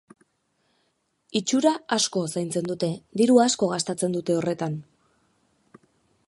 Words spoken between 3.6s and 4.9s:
gastatzen dute horretan.